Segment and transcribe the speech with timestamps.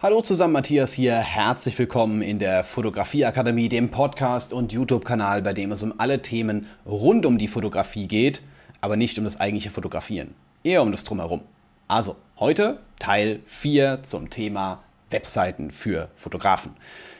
[0.00, 1.16] Hallo zusammen, Matthias hier.
[1.16, 6.68] Herzlich willkommen in der Fotografieakademie, dem Podcast und YouTube-Kanal, bei dem es um alle Themen
[6.86, 8.40] rund um die Fotografie geht,
[8.80, 11.42] aber nicht um das eigentliche Fotografieren, eher um das Drumherum.
[11.88, 16.76] Also, heute Teil 4 zum Thema Webseiten für Fotografen.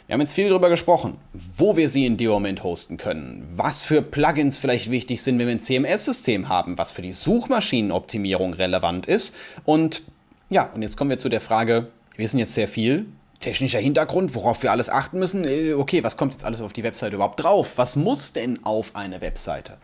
[0.07, 3.83] Wir haben jetzt viel darüber gesprochen, wo wir sie in dem Moment hosten können, was
[3.83, 9.07] für Plugins vielleicht wichtig sind, wenn wir ein CMS-System haben, was für die Suchmaschinenoptimierung relevant
[9.07, 9.35] ist.
[9.65, 10.03] Und
[10.49, 13.07] ja, und jetzt kommen wir zu der Frage, wir wissen jetzt sehr viel.
[13.39, 15.45] Technischer Hintergrund, worauf wir alles achten müssen.
[15.45, 17.75] Äh, okay, was kommt jetzt alles auf die Webseite überhaupt drauf?
[17.77, 19.79] Was muss denn auf eine Webseite?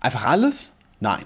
[0.00, 0.76] Einfach alles?
[1.00, 1.24] Nein.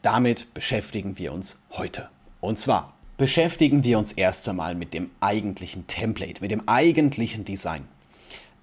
[0.00, 2.08] Damit beschäftigen wir uns heute.
[2.40, 7.86] Und zwar beschäftigen wir uns erst einmal mit dem eigentlichen Template, mit dem eigentlichen Design.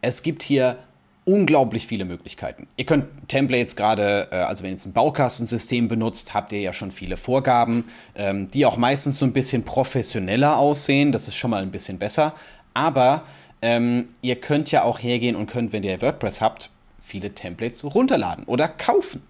[0.02, 0.80] Es gibt hier
[1.28, 2.68] unglaublich viele Möglichkeiten.
[2.78, 6.72] Ihr könnt Templates gerade, äh, also wenn ihr jetzt ein Baukastensystem benutzt, habt ihr ja
[6.72, 7.86] schon viele Vorgaben,
[8.16, 11.12] ähm, die auch meistens so ein bisschen professioneller aussehen.
[11.12, 12.34] Das ist schon mal ein bisschen besser.
[12.74, 13.24] Aber
[13.62, 18.46] ähm, ihr könnt ja auch hergehen und könnt, wenn ihr WordPress habt, viele Templates runterladen
[18.46, 19.22] oder kaufen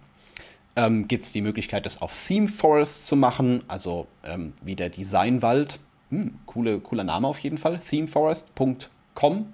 [0.75, 4.89] ähm, gibt es die Möglichkeit, das auf Theme Forest zu machen, also ähm, wie der
[4.89, 5.79] Designwald.
[6.11, 7.79] Hm, coole, cooler Name auf jeden Fall.
[7.79, 9.53] Themeforest.com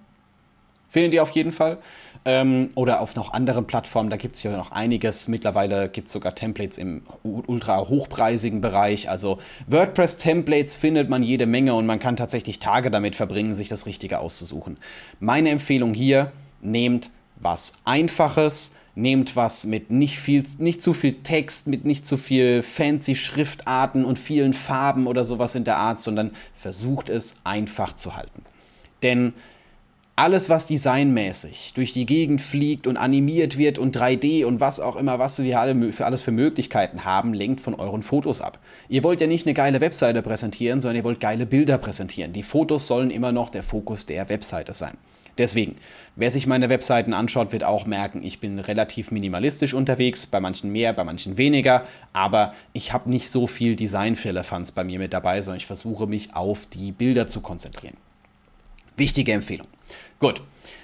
[0.94, 1.80] findet ihr auf jeden Fall.
[2.24, 5.28] Ähm, oder auf noch anderen Plattformen, da gibt es ja noch einiges.
[5.28, 9.10] Mittlerweile gibt es sogar Templates im ultra hochpreisigen Bereich.
[9.10, 13.88] Also WordPress-Templates findet man jede Menge und man kann tatsächlich Tage damit verbringen, sich das
[13.88, 14.78] Richtige auszusuchen.
[15.20, 17.10] Meine Empfehlung hier, nehmt
[17.42, 22.62] was Einfaches, Nehmt was mit nicht, viel, nicht zu viel Text, mit nicht zu viel
[22.62, 28.16] fancy Schriftarten und vielen Farben oder sowas in der Art, sondern versucht es einfach zu
[28.16, 28.44] halten.
[29.02, 29.34] Denn
[30.24, 34.96] alles, was designmäßig durch die Gegend fliegt und animiert wird und 3D und was auch
[34.96, 38.58] immer, was wir alle für alles für Möglichkeiten haben, lenkt von euren Fotos ab.
[38.88, 42.32] Ihr wollt ja nicht eine geile Webseite präsentieren, sondern ihr wollt geile Bilder präsentieren.
[42.32, 44.94] Die Fotos sollen immer noch der Fokus der Webseite sein.
[45.38, 45.76] Deswegen,
[46.16, 50.72] wer sich meine Webseiten anschaut, wird auch merken, ich bin relativ minimalistisch unterwegs, bei manchen
[50.72, 55.42] mehr, bei manchen weniger, aber ich habe nicht so viel Design-Firlefanz bei mir mit dabei,
[55.42, 57.98] sondern ich versuche mich auf die Bilder zu konzentrieren.
[58.96, 59.68] Wichtige Empfehlung.
[60.20, 60.42] Gut,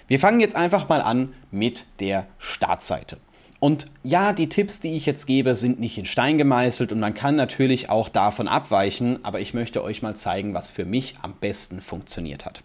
[0.07, 3.17] wir fangen jetzt einfach mal an mit der Startseite.
[3.59, 7.13] Und ja, die Tipps, die ich jetzt gebe, sind nicht in Stein gemeißelt und man
[7.13, 11.33] kann natürlich auch davon abweichen, aber ich möchte euch mal zeigen, was für mich am
[11.33, 12.63] besten funktioniert hat.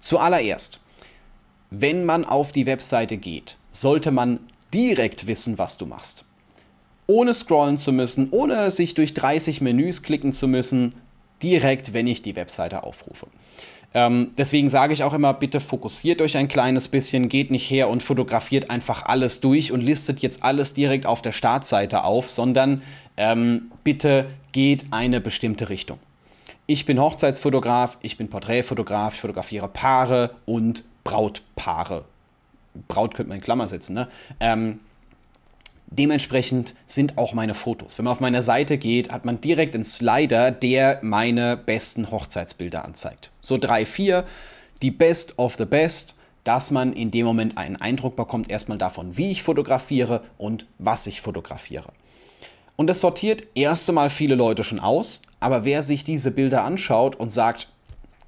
[0.00, 0.80] Zuallererst,
[1.70, 4.40] wenn man auf die Webseite geht, sollte man
[4.74, 6.24] direkt wissen, was du machst.
[7.06, 10.94] Ohne scrollen zu müssen, ohne sich durch 30 Menüs klicken zu müssen,
[11.42, 13.28] direkt, wenn ich die Webseite aufrufe.
[13.94, 17.88] Ähm, deswegen sage ich auch immer, bitte fokussiert euch ein kleines bisschen, geht nicht her
[17.88, 22.82] und fotografiert einfach alles durch und listet jetzt alles direkt auf der Startseite auf, sondern
[23.16, 25.98] ähm, bitte geht eine bestimmte Richtung.
[26.66, 32.04] Ich bin Hochzeitsfotograf, ich bin Porträtfotograf, ich fotografiere Paare und Brautpaare.
[32.88, 34.08] Braut könnte man in Klammer setzen, ne?
[34.38, 34.80] Ähm,
[35.90, 37.98] dementsprechend sind auch meine Fotos.
[37.98, 42.84] Wenn man auf meine Seite geht, hat man direkt einen Slider, der meine besten Hochzeitsbilder
[42.84, 43.30] anzeigt.
[43.40, 44.24] So drei, vier,
[44.82, 49.16] die Best of the Best, dass man in dem Moment einen Eindruck bekommt, erstmal davon,
[49.16, 51.92] wie ich fotografiere und was ich fotografiere.
[52.76, 57.16] Und das sortiert erst einmal viele Leute schon aus, aber wer sich diese Bilder anschaut
[57.16, 57.68] und sagt,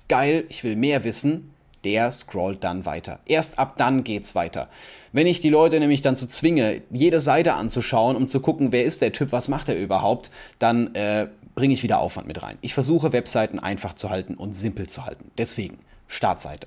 [0.09, 1.55] geil, ich will mehr wissen,
[1.85, 3.21] der scrollt dann weiter.
[3.27, 4.69] Erst ab dann geht's weiter.
[5.13, 8.85] Wenn ich die Leute nämlich dann zu zwinge, jede Seite anzuschauen, um zu gucken, wer
[8.85, 12.59] ist der Typ, was macht er überhaupt, dann äh, bringe ich wieder Aufwand mit rein.
[12.61, 15.31] Ich versuche Webseiten einfach zu halten und simpel zu halten.
[15.37, 16.67] Deswegen Startseite.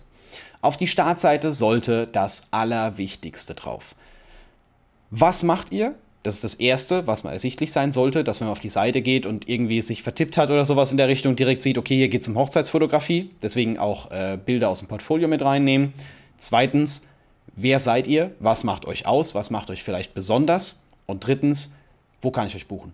[0.62, 3.95] Auf die Startseite sollte das Allerwichtigste drauf.
[5.09, 5.95] Was macht ihr?
[6.23, 9.01] Das ist das Erste, was mal ersichtlich sein sollte, dass wenn man auf die Seite
[9.01, 12.07] geht und irgendwie sich vertippt hat oder sowas in der Richtung, direkt sieht, okay, hier
[12.07, 13.31] geht es um Hochzeitsfotografie.
[13.41, 15.94] Deswegen auch äh, Bilder aus dem Portfolio mit reinnehmen.
[16.38, 17.07] Zweitens,
[17.56, 18.31] wer seid ihr?
[18.39, 19.35] Was macht euch aus?
[19.35, 20.81] Was macht euch vielleicht besonders?
[21.06, 21.73] Und drittens,
[22.22, 22.94] wo kann ich euch buchen?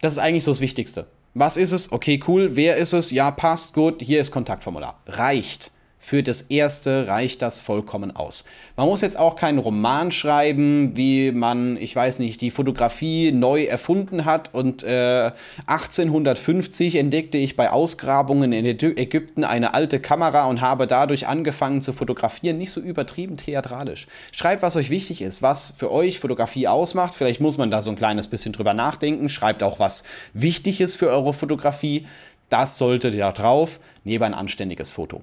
[0.00, 1.06] Das ist eigentlich so das Wichtigste.
[1.34, 1.92] Was ist es?
[1.92, 2.56] Okay, cool.
[2.56, 3.10] Wer ist es?
[3.10, 4.00] Ja, passt, gut.
[4.00, 4.98] Hier ist Kontaktformular.
[5.06, 5.70] Reicht.
[6.00, 8.44] Für das erste reicht das vollkommen aus.
[8.76, 13.64] Man muss jetzt auch keinen Roman schreiben, wie man, ich weiß nicht, die Fotografie neu
[13.64, 14.54] erfunden hat.
[14.54, 15.32] Und äh,
[15.66, 21.92] 1850 entdeckte ich bei Ausgrabungen in Ägypten eine alte Kamera und habe dadurch angefangen zu
[21.92, 22.58] fotografieren.
[22.58, 24.06] Nicht so übertrieben theatralisch.
[24.30, 27.16] Schreibt, was euch wichtig ist, was für euch Fotografie ausmacht.
[27.16, 29.28] Vielleicht muss man da so ein kleines bisschen drüber nachdenken.
[29.28, 32.06] Schreibt auch, was wichtig ist für eure Fotografie.
[32.48, 35.22] Das solltet ihr da drauf, neben ein anständiges Foto.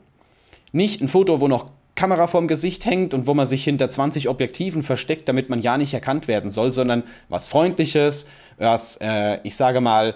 [0.76, 4.28] Nicht ein Foto, wo noch Kamera vorm Gesicht hängt und wo man sich hinter 20
[4.28, 8.26] Objektiven versteckt, damit man ja nicht erkannt werden soll, sondern was Freundliches,
[8.58, 10.16] was, äh, ich sage mal,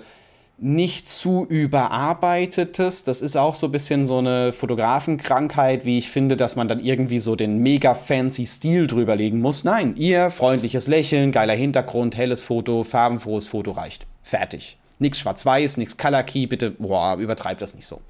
[0.58, 3.06] nicht zu überarbeitetes.
[3.06, 6.82] Das ist auch so ein bisschen so eine Fotografenkrankheit, wie ich finde, dass man dann
[6.82, 9.64] irgendwie so den mega fancy Stil drüberlegen muss.
[9.64, 14.08] Nein, ihr freundliches Lächeln, geiler Hintergrund, helles Foto, farbenfrohes Foto reicht.
[14.24, 14.78] Fertig.
[15.00, 18.02] Nichts schwarz-weiß, nichts Color Key, bitte, boah, übertreibt das nicht so.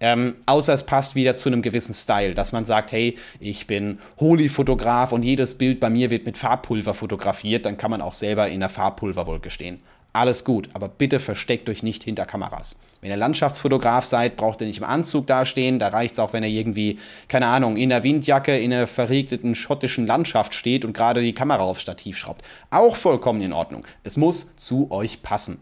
[0.00, 3.98] Ähm, außer es passt wieder zu einem gewissen Style, dass man sagt, hey, ich bin
[4.20, 8.48] Holy-Fotograf und jedes Bild bei mir wird mit Farbpulver fotografiert, dann kann man auch selber
[8.48, 9.78] in der Farbpulverwolke stehen.
[10.12, 12.76] Alles gut, aber bitte versteckt euch nicht hinter Kameras.
[13.00, 15.78] Wenn ihr Landschaftsfotograf seid, braucht ihr nicht im Anzug dastehen.
[15.78, 16.98] Da reicht es auch, wenn ihr irgendwie,
[17.28, 21.62] keine Ahnung, in der Windjacke in einer verregneten schottischen Landschaft steht und gerade die Kamera
[21.62, 22.42] aufs Stativ schraubt.
[22.70, 23.84] Auch vollkommen in Ordnung.
[24.02, 25.60] Es muss zu euch passen.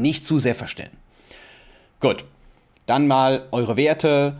[0.00, 0.96] Nicht zu sehr verstellen.
[2.00, 2.24] Gut,
[2.86, 4.36] dann mal eure Werte,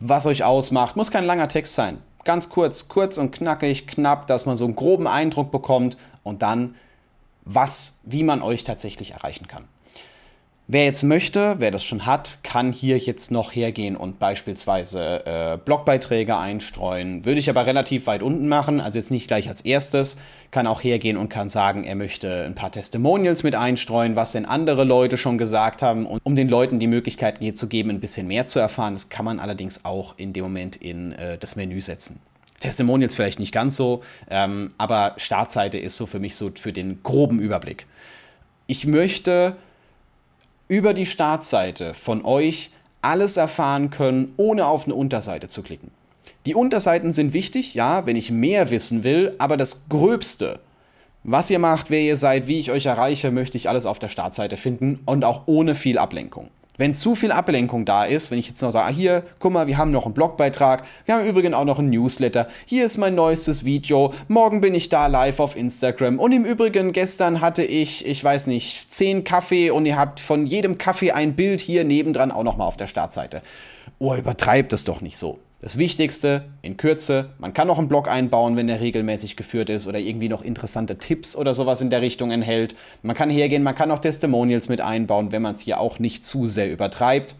[0.00, 0.96] was euch ausmacht.
[0.96, 1.98] Muss kein langer Text sein.
[2.24, 6.76] Ganz kurz, kurz und knackig, knapp, dass man so einen groben Eindruck bekommt und dann
[7.44, 9.64] was, wie man euch tatsächlich erreichen kann.
[10.68, 15.58] Wer jetzt möchte, wer das schon hat, kann hier jetzt noch hergehen und beispielsweise äh,
[15.62, 17.26] Blogbeiträge einstreuen.
[17.26, 20.18] Würde ich aber relativ weit unten machen, also jetzt nicht gleich als erstes.
[20.52, 24.44] Kann auch hergehen und kann sagen, er möchte ein paar Testimonials mit einstreuen, was denn
[24.44, 28.00] andere Leute schon gesagt haben, und um den Leuten die Möglichkeit hier zu geben, ein
[28.00, 28.92] bisschen mehr zu erfahren.
[28.92, 32.20] Das kann man allerdings auch in dem Moment in äh, das Menü setzen.
[32.60, 37.02] Testimonials vielleicht nicht ganz so, ähm, aber Startseite ist so für mich so für den
[37.02, 37.86] groben Überblick.
[38.68, 39.56] Ich möchte
[40.72, 42.70] über die Startseite von euch
[43.02, 45.90] alles erfahren können, ohne auf eine Unterseite zu klicken.
[46.46, 50.60] Die Unterseiten sind wichtig, ja, wenn ich mehr wissen will, aber das Gröbste,
[51.24, 54.08] was ihr macht, wer ihr seid, wie ich euch erreiche, möchte ich alles auf der
[54.08, 56.48] Startseite finden und auch ohne viel Ablenkung.
[56.82, 59.68] Wenn zu viel Ablenkung da ist, wenn ich jetzt noch sage, ah, hier, guck mal,
[59.68, 63.14] wir haben noch einen Blogbeitrag, wir haben übrigens auch noch einen Newsletter, hier ist mein
[63.14, 68.04] neuestes Video, morgen bin ich da live auf Instagram und im Übrigen, gestern hatte ich,
[68.04, 72.32] ich weiß nicht, 10 Kaffee und ihr habt von jedem Kaffee ein Bild hier nebendran
[72.32, 73.42] auch nochmal auf der Startseite.
[74.00, 75.38] Oh, übertreibt das doch nicht so.
[75.62, 79.86] Das Wichtigste in Kürze, man kann noch einen Blog einbauen, wenn der regelmäßig geführt ist
[79.86, 82.74] oder irgendwie noch interessante Tipps oder sowas in der Richtung enthält.
[83.02, 86.24] Man kann hergehen, man kann auch Testimonials mit einbauen, wenn man es hier auch nicht
[86.24, 87.36] zu sehr übertreibt.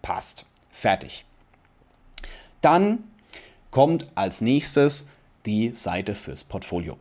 [0.00, 0.46] Passt.
[0.70, 1.26] Fertig.
[2.62, 3.04] Dann
[3.70, 5.10] kommt als nächstes
[5.44, 6.96] die Seite fürs Portfolio.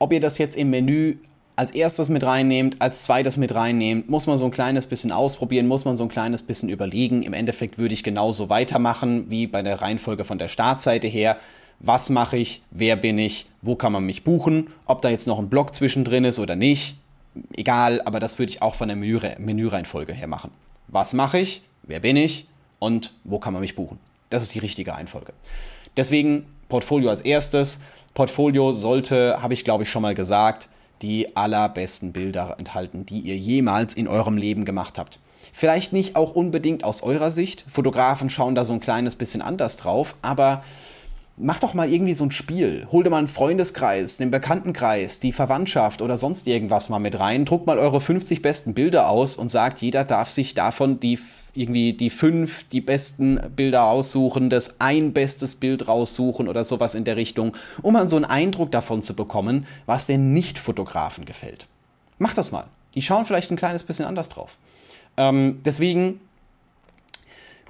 [0.00, 1.18] Ob ihr das jetzt im Menü
[1.60, 5.68] als erstes mit reinnehmt, als zweites mit reinnehmt, muss man so ein kleines bisschen ausprobieren,
[5.68, 7.22] muss man so ein kleines bisschen überlegen.
[7.22, 11.36] Im Endeffekt würde ich genauso weitermachen wie bei der Reihenfolge von der Startseite her.
[11.78, 12.62] Was mache ich?
[12.70, 13.44] Wer bin ich?
[13.60, 14.68] Wo kann man mich buchen?
[14.86, 16.96] Ob da jetzt noch ein Blog zwischendrin ist oder nicht,
[17.54, 20.52] egal, aber das würde ich auch von der Menüreihenfolge her machen.
[20.88, 21.60] Was mache ich?
[21.82, 22.46] Wer bin ich?
[22.78, 23.98] Und wo kann man mich buchen?
[24.30, 25.34] Das ist die richtige Reihenfolge.
[25.94, 27.80] Deswegen Portfolio als erstes.
[28.14, 30.70] Portfolio sollte, habe ich glaube ich schon mal gesagt,
[31.02, 35.18] die allerbesten Bilder enthalten, die ihr jemals in eurem Leben gemacht habt.
[35.52, 37.64] Vielleicht nicht auch unbedingt aus eurer Sicht.
[37.66, 40.62] Fotografen schauen da so ein kleines bisschen anders drauf, aber
[41.40, 42.86] mach doch mal irgendwie so ein Spiel.
[42.92, 47.44] Hol dir mal einen Freundeskreis, den Bekanntenkreis, die Verwandtschaft oder sonst irgendwas mal mit rein.
[47.44, 51.18] Druckt mal eure 50 besten Bilder aus und sagt, jeder darf sich davon die
[51.54, 57.04] irgendwie die fünf, die besten Bilder aussuchen, das ein bestes Bild raussuchen oder sowas in
[57.04, 61.66] der Richtung, um mal so einen Eindruck davon zu bekommen, was den Nicht-Fotografen gefällt.
[62.18, 62.66] Macht das mal.
[62.94, 64.58] Die schauen vielleicht ein kleines bisschen anders drauf.
[65.16, 66.20] Ähm, deswegen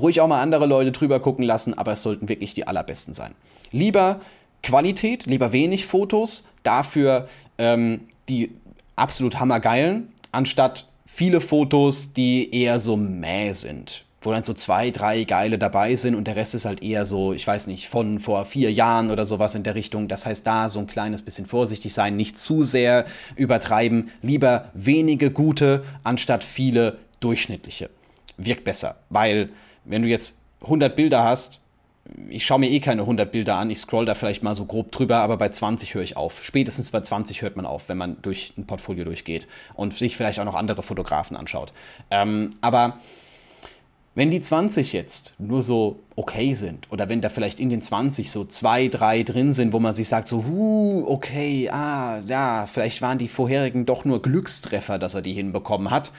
[0.01, 3.35] ruhig auch mal andere Leute drüber gucken lassen, aber es sollten wirklich die allerbesten sein.
[3.73, 4.21] Lieber
[4.63, 8.53] Qualität, lieber wenig Fotos, dafür ähm, die
[8.97, 14.05] absolut hammergeilen, anstatt viele Fotos, die eher so mäh sind.
[14.23, 17.33] Wo dann so zwei, drei geile dabei sind und der Rest ist halt eher so,
[17.33, 20.09] ich weiß nicht, von vor vier Jahren oder sowas in der Richtung.
[20.09, 24.11] Das heißt, da so ein kleines bisschen vorsichtig sein, nicht zu sehr übertreiben.
[24.21, 27.89] Lieber wenige gute anstatt viele durchschnittliche.
[28.37, 29.49] Wirkt besser, weil
[29.85, 31.61] wenn du jetzt 100 Bilder hast,
[32.29, 34.91] ich schaue mir eh keine 100 Bilder an, ich scroll da vielleicht mal so grob
[34.91, 36.43] drüber, aber bei 20 höre ich auf.
[36.43, 40.41] Spätestens bei 20 hört man auf, wenn man durch ein Portfolio durchgeht und sich vielleicht
[40.41, 41.73] auch noch andere Fotografen anschaut.
[42.11, 42.99] Ähm, aber
[44.15, 48.31] wenn die 20 jetzt nur so okay sind oder wenn da vielleicht in den 20
[48.31, 53.03] so zwei, drei drin sind, wo man sich sagt so, huh, okay, ah, ja, vielleicht
[53.03, 56.13] waren die vorherigen doch nur Glückstreffer, dass er die hinbekommen hat,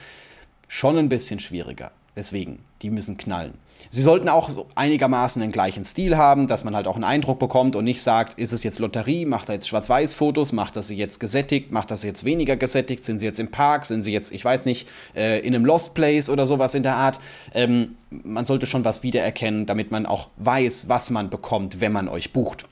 [0.68, 1.92] schon ein bisschen schwieriger.
[2.14, 3.54] Deswegen, die müssen knallen.
[3.88, 7.74] Sie sollten auch einigermaßen den gleichen Stil haben, dass man halt auch einen Eindruck bekommt
[7.74, 11.20] und nicht sagt, ist es jetzt Lotterie, macht er jetzt Schwarz-Weiß-Fotos, macht er sie jetzt
[11.20, 14.30] gesättigt, macht er sie jetzt weniger gesättigt, sind sie jetzt im Park, sind sie jetzt,
[14.30, 17.18] ich weiß nicht, äh, in einem Lost Place oder sowas in der Art.
[17.54, 22.08] Ähm, man sollte schon was wiedererkennen, damit man auch weiß, was man bekommt, wenn man
[22.08, 22.64] euch bucht.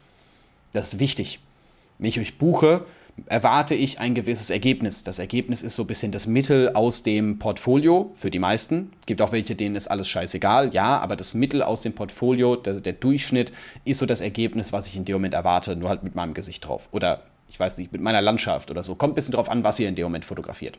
[0.73, 1.41] Das ist wichtig.
[1.99, 2.85] Wenn ich euch buche,
[3.27, 5.05] erwarte ich ein gewisses Ergebnis.
[5.05, 8.91] Das Ergebnis ist so ein bisschen das Mittel aus dem Portfolio für die meisten.
[9.01, 12.57] Es gibt auch welche, denen ist alles scheißegal, ja, aber das Mittel aus dem Portfolio,
[12.57, 13.53] der, der Durchschnitt,
[13.85, 16.67] ist so das Ergebnis, was ich in dem Moment erwarte, nur halt mit meinem Gesicht
[16.67, 16.89] drauf.
[16.93, 18.95] Oder ich weiß nicht, mit meiner Landschaft oder so.
[18.95, 20.79] Kommt ein bisschen drauf an, was ihr in dem Moment fotografiert.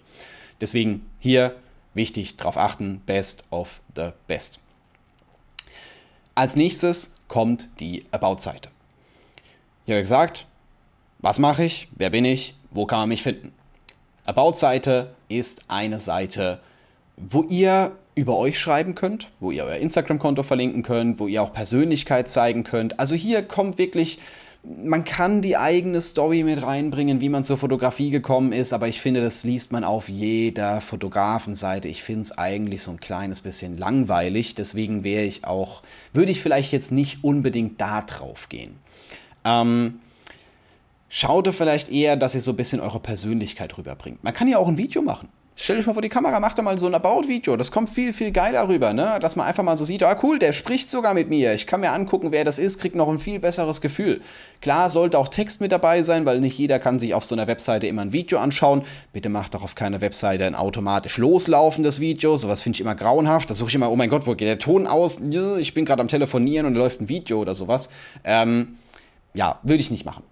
[0.62, 1.56] Deswegen hier
[1.94, 4.60] wichtig darauf achten, best of the best.
[6.34, 8.70] Als nächstes kommt die About-Seite.
[9.86, 10.46] Ich habe gesagt,
[11.22, 11.88] was mache ich?
[11.96, 12.56] Wer bin ich?
[12.72, 13.52] Wo kann man mich finden?
[14.26, 16.60] About-Seite ist eine Seite,
[17.18, 21.54] wo ihr über euch schreiben könnt, wo ihr euer Instagram-Konto verlinken könnt, wo ihr auch
[21.54, 23.00] Persönlichkeit zeigen könnt.
[23.00, 24.20] Also hier kommt wirklich,
[24.64, 29.00] man kann die eigene Story mit reinbringen, wie man zur Fotografie gekommen ist, aber ich
[29.00, 31.88] finde, das liest man auf jeder Fotografenseite.
[31.88, 35.82] Ich finde es eigentlich so ein kleines bisschen langweilig, deswegen wäre ich auch,
[36.14, 38.76] würde ich vielleicht jetzt nicht unbedingt da drauf gehen.
[39.46, 40.00] Ähm,
[41.14, 44.24] Schaut vielleicht eher, dass ihr so ein bisschen eure Persönlichkeit rüberbringt.
[44.24, 45.28] Man kann ja auch ein Video machen.
[45.58, 47.58] Stell dich mal vor die Kamera, mach doch mal so ein About-Video.
[47.58, 49.20] Das kommt viel, viel geiler rüber, ne?
[49.20, 51.54] Dass man einfach mal so sieht, ah cool, der spricht sogar mit mir.
[51.54, 54.22] Ich kann mir angucken, wer das ist, kriegt noch ein viel besseres Gefühl.
[54.62, 57.46] Klar sollte auch Text mit dabei sein, weil nicht jeder kann sich auf so einer
[57.46, 58.84] Webseite immer ein Video anschauen.
[59.12, 62.38] Bitte macht doch auf keiner Webseite ein automatisch loslaufendes Video.
[62.38, 63.50] Sowas finde ich immer grauenhaft.
[63.50, 65.20] Da suche ich immer, oh mein Gott, wo geht der Ton aus?
[65.60, 67.90] Ich bin gerade am Telefonieren und läuft ein Video oder sowas.
[68.24, 68.78] Ähm,
[69.34, 70.24] ja, würde ich nicht machen.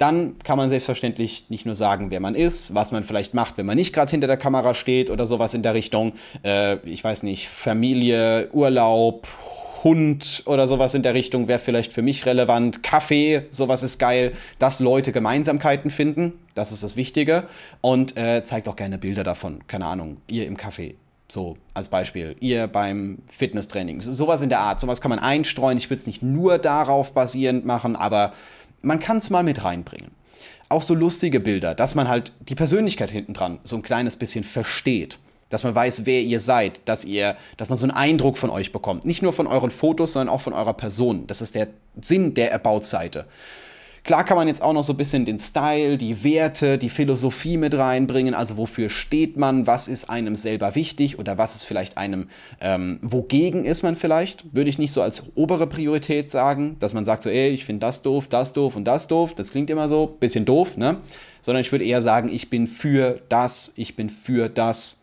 [0.00, 3.66] Dann kann man selbstverständlich nicht nur sagen, wer man ist, was man vielleicht macht, wenn
[3.66, 6.14] man nicht gerade hinter der Kamera steht oder sowas in der Richtung.
[6.42, 9.28] Äh, ich weiß nicht, Familie, Urlaub,
[9.84, 12.82] Hund oder sowas in der Richtung wäre vielleicht für mich relevant.
[12.82, 16.32] Kaffee, sowas ist geil, dass Leute Gemeinsamkeiten finden.
[16.54, 17.44] Das ist das Wichtige.
[17.82, 19.60] Und äh, zeigt auch gerne Bilder davon.
[19.66, 20.96] Keine Ahnung, ihr im Kaffee.
[21.28, 22.36] So als Beispiel.
[22.40, 24.00] Ihr beim Fitnesstraining.
[24.00, 24.80] Sowas in der Art.
[24.80, 25.76] Sowas kann man einstreuen.
[25.76, 28.32] Ich will es nicht nur darauf basierend machen, aber
[28.82, 30.10] man kann es mal mit reinbringen.
[30.68, 34.44] Auch so lustige Bilder, dass man halt die Persönlichkeit hinten dran so ein kleines bisschen
[34.44, 35.18] versteht.
[35.48, 38.70] Dass man weiß, wer ihr seid, dass ihr, dass man so einen Eindruck von euch
[38.70, 39.04] bekommt.
[39.04, 41.26] Nicht nur von euren Fotos, sondern auch von eurer Person.
[41.26, 41.68] Das ist der
[42.00, 43.26] Sinn der About-Seite.
[44.02, 47.58] Klar kann man jetzt auch noch so ein bisschen den Style, die Werte, die Philosophie
[47.58, 48.34] mit reinbringen.
[48.34, 52.28] Also wofür steht man, was ist einem selber wichtig oder was ist vielleicht einem,
[52.60, 54.54] ähm, wogegen ist man vielleicht?
[54.54, 57.80] Würde ich nicht so als obere Priorität sagen, dass man sagt so, ey, ich finde
[57.80, 59.34] das doof, das doof und das doof.
[59.34, 60.98] Das klingt immer so, bisschen doof, ne?
[61.42, 65.02] Sondern ich würde eher sagen, ich bin für das, ich bin für das.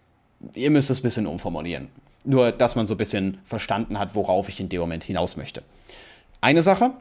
[0.56, 1.89] Ihr müsst es ein bisschen umformulieren.
[2.25, 5.63] Nur, dass man so ein bisschen verstanden hat, worauf ich in dem Moment hinaus möchte.
[6.42, 6.92] Eine Sache,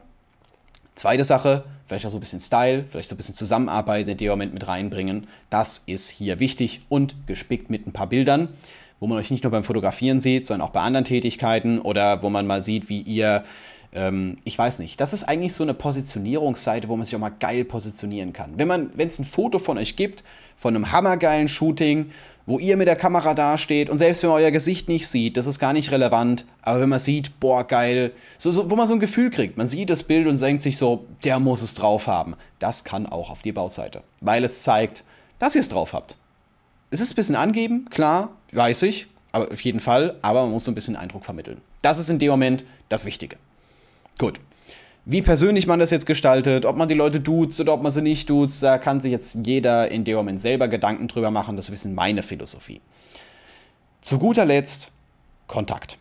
[0.97, 4.29] Zweite Sache, vielleicht auch so ein bisschen Style, vielleicht so ein bisschen Zusammenarbeit in dem
[4.29, 5.27] Moment mit reinbringen.
[5.51, 8.47] Das ist hier wichtig und gespickt mit ein paar Bildern,
[8.99, 12.31] wo man euch nicht nur beim Fotografieren sieht, sondern auch bei anderen Tätigkeiten oder wo
[12.31, 13.43] man mal sieht, wie ihr
[13.93, 14.99] ähm, ich weiß nicht.
[14.99, 18.53] Das ist eigentlich so eine Positionierungsseite, wo man sich auch mal geil positionieren kann.
[18.57, 20.23] Wenn es ein Foto von euch gibt,
[20.55, 22.09] von einem hammergeilen Shooting,
[22.47, 25.45] wo ihr mit der Kamera dasteht und selbst wenn man euer Gesicht nicht sieht, das
[25.45, 28.93] ist gar nicht relevant, aber wenn man sieht, boah, geil, so, so, wo man so
[28.93, 32.07] ein Gefühl kriegt, man sieht das Bild und denkt sich so, der muss es drauf
[32.07, 32.35] haben.
[32.59, 35.03] Das kann auch auf die Bauseite, weil es zeigt,
[35.39, 36.15] dass ihr es drauf habt.
[36.89, 40.63] Es ist ein bisschen angeben, klar, weiß ich, aber auf jeden Fall, aber man muss
[40.63, 41.61] so ein bisschen Eindruck vermitteln.
[41.81, 43.35] Das ist in dem Moment das Wichtige.
[44.17, 44.39] Gut.
[45.09, 48.01] Wie persönlich man das jetzt gestaltet, ob man die Leute duzt oder ob man sie
[48.01, 51.55] nicht duzt, da kann sich jetzt jeder in dem Moment selber Gedanken drüber machen.
[51.55, 52.81] Das ist ein bisschen meine Philosophie.
[54.01, 54.91] Zu guter Letzt
[55.47, 55.97] Kontakt.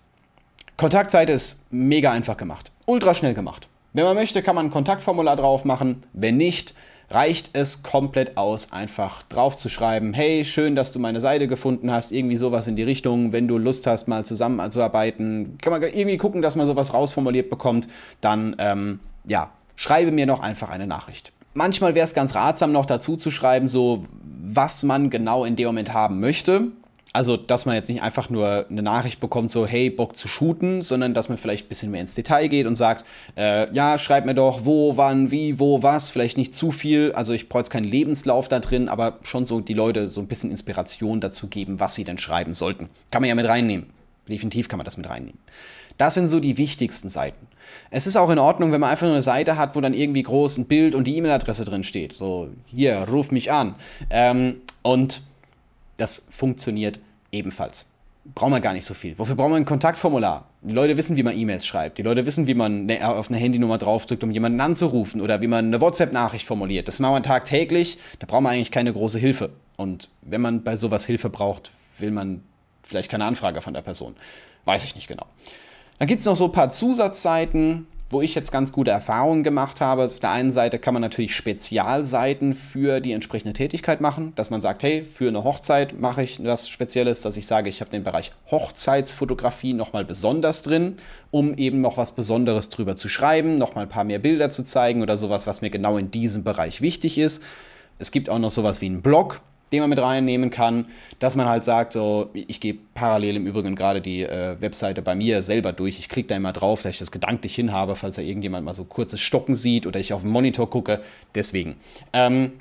[0.77, 2.73] Kontaktseite ist mega einfach gemacht.
[2.85, 3.69] Ultra schnell gemacht.
[3.93, 6.03] Wenn man möchte, kann man ein Kontaktformular drauf machen.
[6.13, 6.75] Wenn nicht,
[7.11, 11.91] reicht es komplett aus, einfach drauf zu schreiben, hey, schön, dass du meine Seite gefunden
[11.91, 16.17] hast, irgendwie sowas in die Richtung, wenn du Lust hast, mal zusammenzuarbeiten, kann man irgendwie
[16.17, 17.89] gucken, dass man sowas rausformuliert bekommt,
[18.21, 21.33] dann, ähm, ja, schreibe mir noch einfach eine Nachricht.
[21.55, 24.05] Manchmal wäre es ganz ratsam, noch dazu zu schreiben, so
[24.43, 26.73] was man genau in dem Moment haben möchte.
[27.17, 30.83] Also, dass man jetzt nicht einfach nur eine Nachricht bekommt, so, hey, Bock zu shooten,
[30.83, 33.07] sondern dass man vielleicht ein bisschen mehr ins Detail geht und sagt,
[33.39, 37.13] äh, ja, schreib mir doch, wo, wann, wie, wo, was, vielleicht nicht zu viel.
[37.13, 40.27] Also, ich brauche jetzt keinen Lebenslauf da drin, aber schon so die Leute so ein
[40.27, 42.91] bisschen Inspiration dazu geben, was sie denn schreiben sollten.
[43.11, 43.87] Kann man ja mit reinnehmen.
[44.29, 45.41] Definitiv kann man das mit reinnehmen.
[45.97, 47.47] Das sind so die wichtigsten Seiten.
[47.91, 50.23] Es ist auch in Ordnung, wenn man einfach nur eine Seite hat, wo dann irgendwie
[50.23, 52.15] groß ein Bild und die E-Mail-Adresse drin steht.
[52.15, 53.75] So, hier, ruf mich an.
[54.11, 55.23] Ähm, und
[55.97, 57.01] das funktioniert
[57.33, 57.91] ebenfalls.
[58.35, 59.17] Braucht man gar nicht so viel.
[59.19, 60.49] Wofür braucht man ein Kontaktformular?
[60.63, 61.99] Die Leute wissen, wie man E-Mails schreibt.
[61.99, 65.67] Die Leute wissen, wie man auf eine Handynummer draufdrückt, um jemanden anzurufen oder wie man
[65.67, 66.89] eine WhatsApp-Nachricht formuliert.
[66.89, 67.99] Das machen wir tagtäglich.
[68.19, 69.51] Da braucht man eigentlich keine große Hilfe.
[69.77, 72.43] Und wenn man bei sowas Hilfe braucht, will man
[72.83, 74.17] vielleicht keine Anfrage von der Person.
[74.65, 75.27] Weiß ich nicht genau.
[75.99, 77.87] Dann gibt es noch so ein paar Zusatzseiten.
[78.09, 80.05] wo ich jetzt ganz gute Erfahrungen gemacht habe.
[80.05, 84.61] Auf der einen Seite kann man natürlich Spezialseiten für die entsprechende Tätigkeit machen, dass man
[84.61, 88.05] sagt, hey, für eine Hochzeit mache ich was Spezielles, dass ich sage, ich habe den
[88.05, 90.99] Bereich Hochzeitsfotografie nochmal besonders drin,
[91.33, 95.03] um eben noch was Besonderes drüber zu schreiben, nochmal ein paar mehr Bilder zu zeigen
[95.03, 97.43] oder sowas, was mir genau in diesem Bereich wichtig ist.
[97.99, 99.41] Es gibt auch noch sowas wie einen Blog,
[99.73, 100.87] den man mit reinnehmen kann,
[101.19, 105.15] dass man halt sagt, so, ich gehe parallel im Übrigen gerade die äh, Webseite bei
[105.15, 105.99] mir selber durch.
[105.99, 108.85] Ich klicke da immer drauf, dass ich das gedanklich hinhabe, falls da irgendjemand mal so
[108.85, 111.01] kurzes Stocken sieht oder ich auf den Monitor gucke.
[111.35, 111.77] Deswegen.
[112.13, 112.53] Ähm,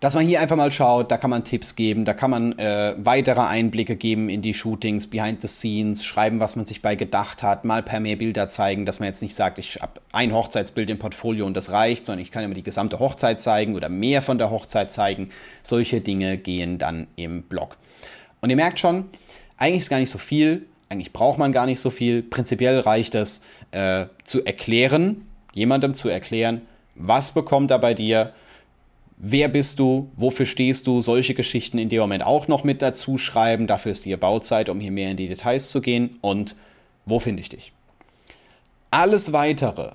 [0.00, 2.94] dass man hier einfach mal schaut, da kann man Tipps geben, da kann man äh,
[2.98, 7.42] weitere Einblicke geben in die Shootings, behind the scenes, schreiben, was man sich bei gedacht
[7.42, 10.90] hat, mal per mehr Bilder zeigen, dass man jetzt nicht sagt, ich habe ein Hochzeitsbild
[10.90, 14.20] im Portfolio und das reicht, sondern ich kann immer die gesamte Hochzeit zeigen oder mehr
[14.20, 15.30] von der Hochzeit zeigen.
[15.62, 17.78] Solche Dinge gehen dann im Blog.
[18.40, 19.06] Und ihr merkt schon,
[19.56, 22.22] eigentlich ist gar nicht so viel, eigentlich braucht man gar nicht so viel.
[22.22, 26.62] Prinzipiell reicht es äh, zu erklären, jemandem zu erklären,
[26.94, 28.32] was bekommt er bei dir,
[29.16, 33.18] wer bist du, wofür stehst du, solche Geschichten in dem Moment auch noch mit dazu
[33.18, 33.66] schreiben.
[33.66, 36.18] Dafür ist die Bauzeit, um hier mehr in die Details zu gehen.
[36.20, 36.56] Und
[37.06, 37.72] wo finde ich dich?
[38.90, 39.92] Alles weitere.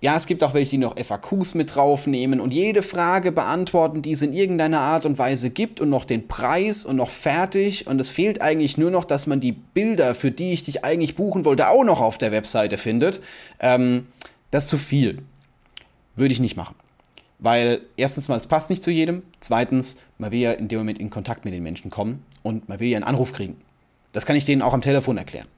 [0.00, 4.10] Ja, es gibt auch welche, die noch FAQs mit draufnehmen und jede Frage beantworten, die
[4.10, 7.86] es in irgendeiner Art und Weise gibt und noch den Preis und noch fertig.
[7.86, 11.14] Und es fehlt eigentlich nur noch, dass man die Bilder, für die ich dich eigentlich
[11.14, 13.20] buchen wollte, auch noch auf der Webseite findet.
[13.60, 14.08] Ähm,
[14.50, 15.18] das ist zu viel.
[16.16, 16.74] Würde ich nicht machen.
[17.42, 19.24] Weil erstens mal, es passt nicht zu jedem.
[19.40, 22.78] Zweitens, man will ja in dem Moment in Kontakt mit den Menschen kommen und man
[22.78, 23.56] will ja einen Anruf kriegen.
[24.12, 25.48] Das kann ich denen auch am Telefon erklären.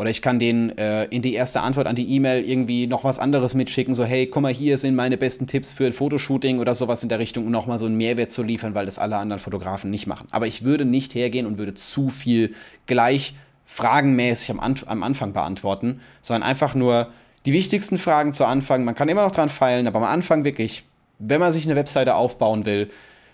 [0.00, 3.20] Oder ich kann denen äh, in die erste Antwort an die E-Mail irgendwie noch was
[3.20, 6.74] anderes mitschicken, so hey, guck mal, hier sind meine besten Tipps für ein Fotoshooting oder
[6.74, 9.40] sowas in der Richtung, um nochmal so einen Mehrwert zu liefern, weil das alle anderen
[9.40, 10.26] Fotografen nicht machen.
[10.32, 12.54] Aber ich würde nicht hergehen und würde zu viel
[12.86, 17.12] gleich fragenmäßig am, Anf am Anfang beantworten, sondern einfach nur
[17.46, 18.84] die wichtigsten Fragen zu Anfang.
[18.84, 20.84] Man kann immer noch dran feilen, aber am Anfang wirklich
[21.18, 22.88] wenn man sich eine Webseite aufbauen will,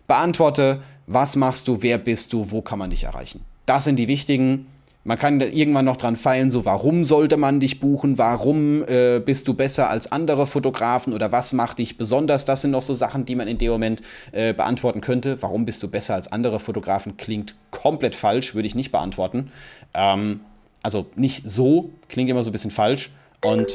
[0.06, 3.42] beantworte, was machst du, wer bist du, wo kann man dich erreichen.
[3.66, 4.66] Das sind die wichtigen.
[5.06, 9.46] Man kann irgendwann noch dran feilen, so warum sollte man dich buchen, warum äh, bist
[9.46, 12.46] du besser als andere Fotografen oder was macht dich besonders.
[12.46, 14.00] Das sind noch so Sachen, die man in dem Moment
[14.32, 15.42] äh, beantworten könnte.
[15.42, 19.52] Warum bist du besser als andere Fotografen klingt komplett falsch, würde ich nicht beantworten.
[19.92, 20.40] Ähm,
[20.82, 23.10] also nicht so, klingt immer so ein bisschen falsch.
[23.42, 23.74] Und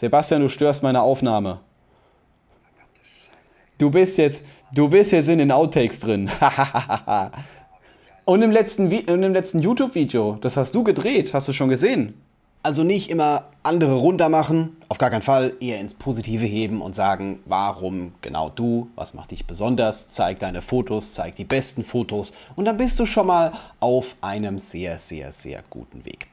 [0.00, 1.60] Sebastian, du störst meine Aufnahme.
[3.76, 6.30] Du bist jetzt, du bist jetzt in den Outtakes drin.
[8.24, 12.14] Und im letzten, letzten YouTube-Video, das hast du gedreht, hast du schon gesehen.
[12.62, 17.40] Also nicht immer andere runtermachen, auf gar keinen Fall, eher ins Positive heben und sagen,
[17.44, 22.64] warum genau du, was macht dich besonders, zeig deine Fotos, zeig die besten Fotos und
[22.64, 26.28] dann bist du schon mal auf einem sehr, sehr, sehr guten Weg.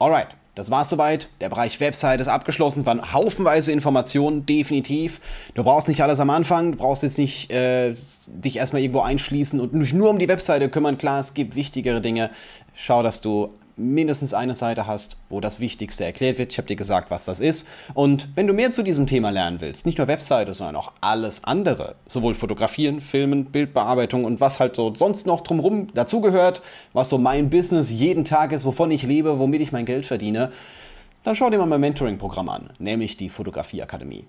[0.00, 1.28] Alright, das war's soweit.
[1.40, 2.86] Der Bereich Website ist abgeschlossen.
[2.86, 5.20] Waren haufenweise Informationen, definitiv.
[5.54, 6.72] Du brauchst nicht alles am Anfang.
[6.72, 7.92] Du brauchst jetzt nicht äh,
[8.26, 10.96] dich erstmal irgendwo einschließen und nicht nur um die Webseite kümmern.
[10.96, 12.30] Klar, es gibt wichtigere Dinge.
[12.72, 16.52] Schau, dass du mindestens eine Seite hast, wo das Wichtigste erklärt wird.
[16.52, 17.66] Ich habe dir gesagt, was das ist.
[17.94, 21.44] Und wenn du mehr zu diesem Thema lernen willst, nicht nur Webseite, sondern auch alles
[21.44, 27.18] andere, sowohl Fotografieren, Filmen, Bildbearbeitung und was halt so sonst noch drumherum dazugehört, was so
[27.18, 30.50] mein Business jeden Tag ist, wovon ich lebe, womit ich mein Geld verdiene,
[31.22, 34.24] dann schau dir mal mein Mentoring-Programm an, nämlich die Fotografieakademie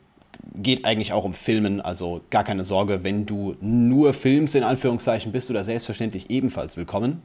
[0.58, 5.32] geht eigentlich auch um Filmen, also gar keine Sorge, wenn du nur filmst, in Anführungszeichen,
[5.32, 7.22] bist du da selbstverständlich ebenfalls willkommen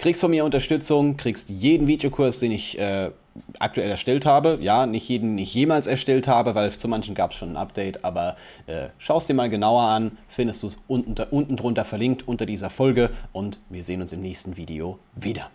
[0.00, 3.10] kriegst von mir Unterstützung, kriegst jeden Videokurs, den ich äh,
[3.58, 4.58] aktuell erstellt habe.
[4.62, 8.02] Ja, nicht jeden, nicht jemals erstellt habe, weil zu manchen gab es schon ein Update,
[8.02, 8.36] aber
[8.66, 12.70] äh, schaust dir mal genauer an, findest du es unten, unten drunter verlinkt unter dieser
[12.70, 15.50] Folge und wir sehen uns im nächsten Video wieder.